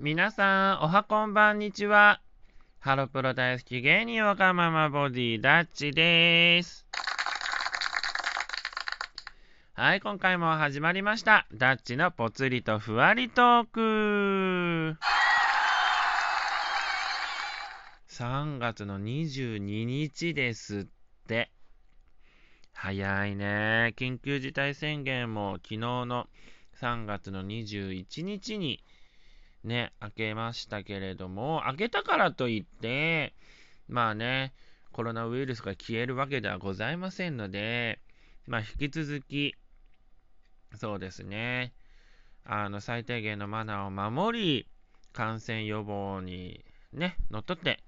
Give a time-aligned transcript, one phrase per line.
[0.00, 2.20] 皆さん、おはこんばんにちは。
[2.78, 6.86] ハロプロ大好き芸人わがままボディダッチです。
[9.72, 11.48] はい、今回も始まりました。
[11.52, 14.96] ダッチのぽつりとふわりトーク。
[18.08, 20.86] 3月の22日ですっ
[21.26, 21.50] て。
[22.72, 23.94] 早いね。
[23.96, 26.28] 緊急事態宣言も昨日の
[26.80, 28.84] 3月の21日に
[29.68, 33.34] ね、明けましたけれども、明けたからといって、
[33.86, 34.52] まあね、
[34.90, 38.00] コロナウイルスが消えるわけではございませんので、
[38.46, 39.54] まあ引き続き、
[40.74, 41.72] そうですね、
[42.44, 44.66] あの最低限のマナーを守り、
[45.12, 47.82] 感染予防にね、のっとって、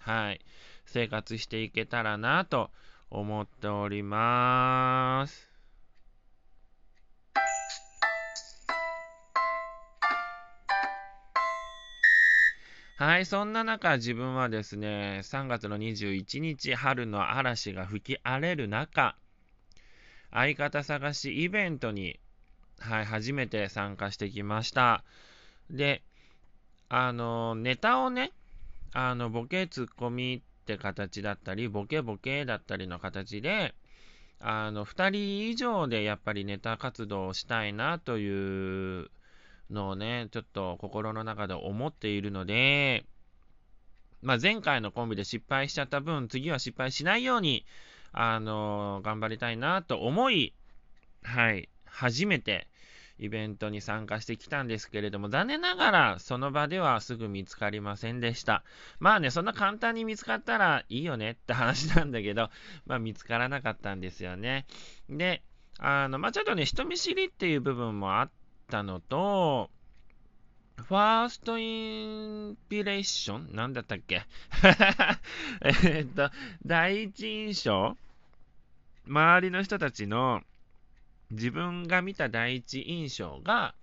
[0.00, 0.40] はい、
[0.86, 2.70] 生活していけたらなと
[3.10, 5.49] 思っております。
[13.00, 19.16] はい、そんな中、自分はですね、3月の21日、春の嵐が吹き荒れる中、
[20.30, 22.20] 相方探しイベントに、
[22.78, 25.02] はい、初めて参加してきました。
[25.70, 26.02] で、
[26.90, 28.32] あの、ネタをね、
[28.92, 33.74] あの、ボケツッコミって形だったり、ボケボケだったりの形で、
[34.40, 39.10] あの、2人以上でやっぱりネタ活動をしたいなという
[39.70, 43.04] のをね、ちょっと心の中で思っているので、
[44.22, 47.64] まあ、前回のコンビで失敗しちゃった分、次は失敗しないように、
[48.12, 50.52] あのー、頑張りたいなと思い、
[51.22, 52.66] はい、初めて
[53.20, 58.64] イベントに参加してきたんですけれども、残念ながらその場ではすぐ見つかりませんでした。
[58.98, 62.50] まあね、そんな簡単に見つかったらいいよねって話なんだけど、
[62.86, 64.66] まあ見つからなかったんですよね。
[65.10, 65.42] で、
[65.78, 68.30] あの、まあちょっとね、人見知りっていう部分もあっ
[68.70, 69.68] ったのと、
[70.76, 72.06] ファーストイ
[72.52, 74.22] ンピレーションなんだったっけ？
[75.84, 76.30] えっと、
[76.64, 77.96] 第一印象
[79.06, 80.40] 周りの人たちの
[81.32, 83.74] 自分が見た第一印象が、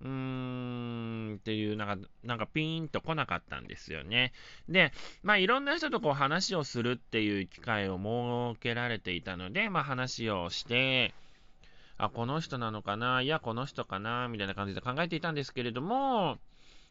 [0.00, 4.32] うーんっていう、なんか、なんかピーンと来なかったんですよね。
[4.68, 11.14] で、まあいろんな人とこう話をするっていう機会を設けられていたので、まあ話をして、
[11.98, 16.38] あ、この人なのかな、いや、この人かな、みたいな感じで考えていたんですけれども、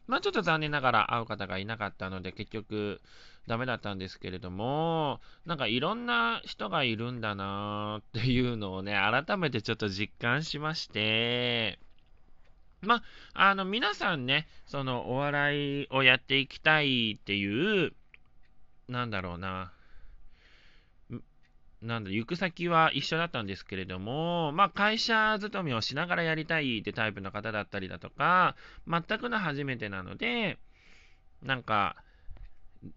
[0.06, 3.00] まあちょっと残念ながら会う方がいなかったので、結局
[3.46, 11.78] ダメだったんですけれども、なんかいろんな人がいるんだなっていうのをね、改めてちょっと実感しまして、
[12.80, 13.02] ま
[13.34, 17.92] あ、あの、皆さんね、そのお笑いをやっていきたいっていう、
[18.88, 19.72] なんだろうな、
[21.82, 28.56] なんだ、行く先は一緒だったんですけれども、まあ、会社勤めをしながらやりたいってタイプの方だったりだとか、
[28.88, 30.58] 全くの初めてなので、
[31.42, 31.96] なんか、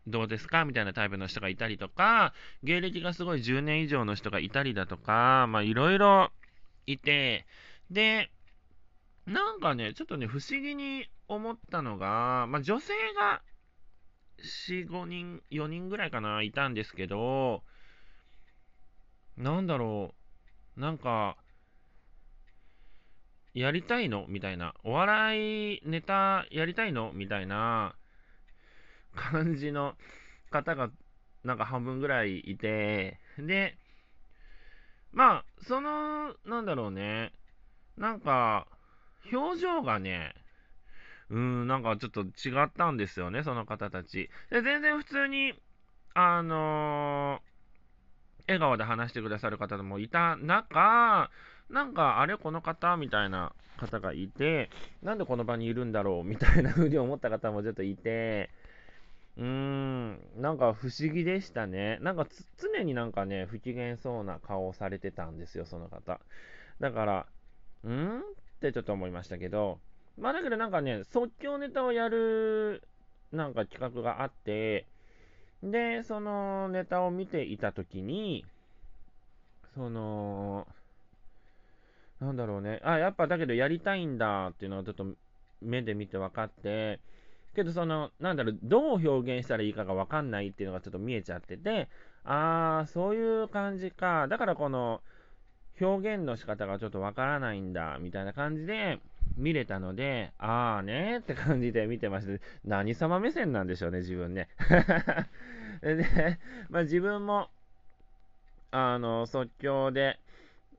[0.07, 2.33] どうですかみたいなタイプの人がいたりとか、
[2.63, 6.31] 芸歴がすごい10年以上の人がいたりだとか、まあ、いろいろ
[6.87, 7.45] いて、
[7.91, 8.31] で、
[9.27, 13.41] なんかね、ちょっとね、不思議に思ったのが、まあ、女性が
[14.39, 17.63] 4、5人、4人ぐらいかな、いたんですけど、
[19.41, 20.13] なんだろ
[20.77, 21.35] う、なんか、
[23.53, 24.25] やりたいの？
[24.29, 24.75] みたいな。
[24.83, 27.11] お笑いネタやりたいの？
[27.13, 27.95] みたいな。
[29.13, 29.95] 感じの
[30.51, 30.89] 方が
[31.43, 33.75] なんか半分ぐらいいて、で、
[35.11, 37.33] まあ、その、なんだろうね、
[37.97, 38.67] なんか、
[39.33, 40.33] 表情がね、
[41.29, 44.29] うーん、なんかちょっと違ったんですよね、その方たち。
[44.49, 45.53] で、全然普通に、
[46.13, 47.50] あのー
[48.51, 51.29] 笑顔で話してくださる方もいた中、
[51.69, 54.69] なんか、あれ、この方みたいな方がいて、
[55.01, 58.49] なんでこの場にいるんだろうみたいな風に思った方もちょっといて、
[59.37, 61.97] うーん、なんか不思議でしたね。
[62.01, 66.19] なんか常になんかね、不機嫌そうな顔をされてたんですよ、その方。
[66.79, 68.23] だから、んっ
[68.59, 69.79] てちょっと思いましたけど、
[70.17, 72.83] まあだけどなんかね、即興ネタをやる、
[73.31, 74.85] なんか企画があって、
[75.63, 78.45] で、そのネタを見ていたときに、
[79.75, 80.67] その、
[82.19, 85.05] なんだろうね、あ、やっぱだけどやりたいんだっていうのはちょっと
[85.61, 86.99] 目で見て分かって、
[87.55, 91.89] けどその、なんだろう、どう表現したらいいかが分かんないっていうのがちょっと見えちゃってて、
[92.23, 94.27] あー、そういう感じか。
[94.27, 95.01] だからこの、
[95.79, 98.99] 表現の仕方がちょっと分からないんだ、みたいな感じで、
[99.37, 102.43] 見れたので、あーねって感じで見てました。
[102.65, 104.49] 何様目線なんでしょうね、自分ね。
[105.81, 106.39] で、
[106.69, 107.49] まあ、自分も、
[108.71, 110.19] あの、即興で、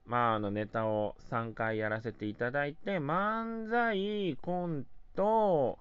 [0.06, 5.78] まあ、あの、ネタを3回やらせていただいて、漫才、コント、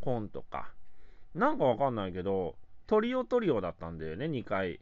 [0.00, 0.72] コンとか、
[1.34, 2.56] なんかわかんないけど、
[2.86, 4.80] トリオトリオだったんだよね、2回。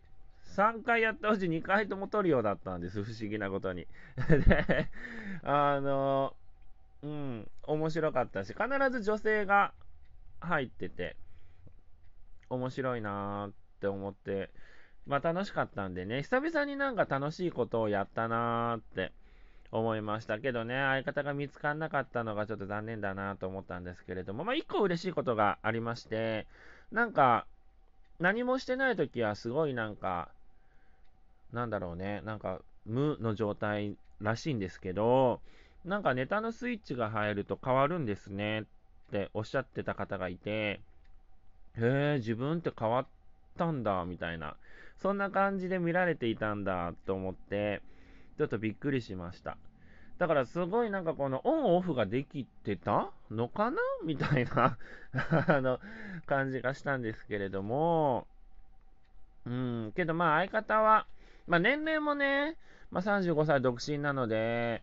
[0.57, 3.87] 3回やったうち2回ともトリオだったんです、不思議なことに。
[4.29, 4.89] で、
[5.43, 6.35] あの、
[7.03, 9.73] うん、面白かったし、必ず女性が
[10.41, 11.17] 入ってて、
[12.51, 14.51] 面白いなーって思って、
[15.07, 19.13] まあ楽しかったんでね、久々になんか楽しいことをやったなーって
[19.71, 26.47] 思いましたけどね、相方が見つからなかったのがちょっと残念だなと思ったんですけれども、まあ一個嬉しいことがありまして、
[26.91, 27.47] なんか、
[28.19, 30.31] 何もしてない時はすごいなんか、
[31.53, 35.41] なんだろうね、なんか無の状態らしいんですけど、
[35.85, 38.65] なんかネタのスイッチが入ると変わるんですねっ
[39.11, 40.81] ておっしゃってた方がいて、へ
[41.77, 43.07] え、自分って変わっ
[43.57, 44.57] たんだ、みたいな。
[44.99, 47.83] そんな感じで見られていたんだと思って、
[48.37, 49.57] ちょっとびっくりしました。
[50.19, 53.13] だからすごいなんかこのオンオフができてた？
[53.31, 53.79] のかな？
[54.05, 54.77] みたいな
[55.47, 55.79] あの
[56.27, 58.27] 感じがしたんですけれども、
[59.47, 61.07] うん、けどまあ相方は、
[61.49, 62.57] まあ年齢もね、
[62.91, 64.83] まあ35歳独身なので、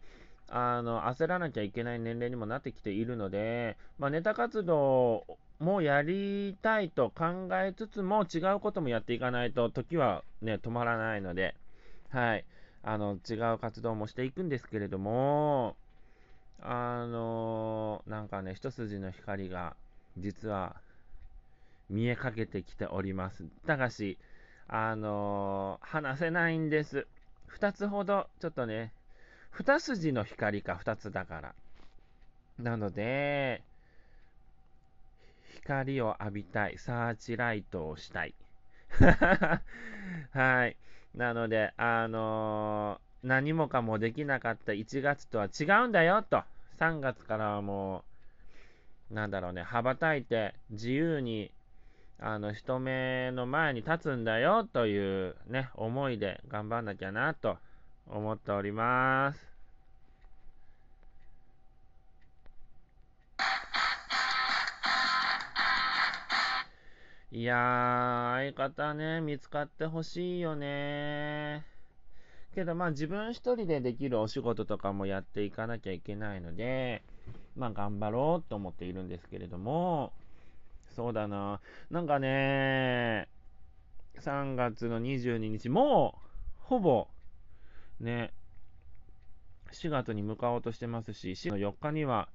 [0.49, 5.25] あの焦らなきゃいけない年齢にもなってきているので、まあ、ネタ活動
[5.59, 11.55] もやりたいと考えつつも違うこともやっていかないと時はね止まらないので、
[12.09, 12.45] はい、
[12.83, 15.75] あの違う活動もしていくんですけれども、
[16.61, 19.75] あのなんかね、一筋の光が
[20.17, 20.75] 実は
[21.89, 23.45] 見えかけてきております。
[23.65, 24.17] ただし、
[24.67, 27.07] あの話せないんです。
[27.59, 28.91] 2つほどちょっとね、
[29.53, 31.55] 2筋の光か2つだから。
[32.59, 33.63] なので、
[35.55, 36.77] 光を浴びたい。
[36.77, 38.33] サーチライトをしたい。
[40.31, 40.75] はい。
[41.15, 46.43] なので、あのー、何もかもできなかった1月とは違うんだよと。
[46.79, 48.03] 3月からはも
[49.11, 51.51] う、なんだろうね、羽ばたいて自由に
[52.19, 57.57] あの人目の前に立つんだよというね、思いで頑張んなきゃなと
[58.07, 59.55] 思っております。
[67.31, 71.65] いやー、相方ね、見つかってほしいよね
[72.55, 77.03] けどまあ自分一人でできるお仕事とかもやっていかなきゃいけないので、
[77.57, 80.13] まあ頑張ろうと思っているんですけれども、
[80.95, 81.59] そうだな、
[81.91, 83.27] なんかね、
[84.19, 86.21] 3月の22日、もう、
[86.61, 87.07] ほぼ、
[87.99, 88.31] ね、
[89.73, 92.29] 4月に向かおうとしてますし、4の4日には、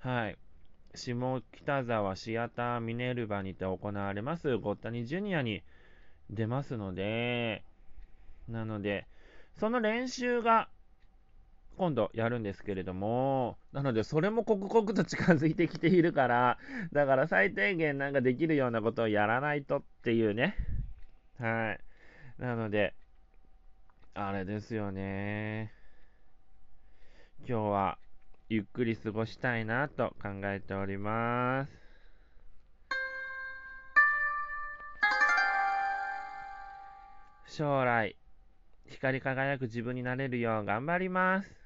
[0.00, 0.36] はい、
[0.94, 5.62] 下北沢シアターミネルヴァにて行われますゴッタニジュニアに
[6.28, 7.64] 出ますので、
[8.48, 9.06] なので、
[9.58, 10.68] その練習が
[11.76, 16.58] 今度やるんですけれども、なのでそれも刻々と近づいてきているから、
[16.92, 20.56] だから最低限なんかできるようなことをやらないとっていうね。
[21.38, 21.80] はい。
[22.40, 22.94] なので、
[24.14, 25.72] あれですよね。
[27.48, 27.98] 今日は
[28.48, 31.72] ゆっくり過ごしたいなと考えております。
[37.46, 38.16] 将来、
[38.86, 41.63] 光り輝く自分になれるよう頑張ります。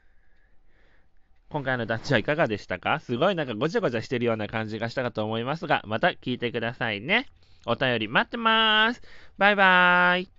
[1.50, 3.00] 今回のダッチはいかがでしたか？
[3.00, 7.26] すごいなんかごちゃごちゃしてるような感じがしたかと思いますが、また聞いてくださいね。
[7.66, 9.02] お便り待ってまーす。
[9.38, 10.37] バイバーイ。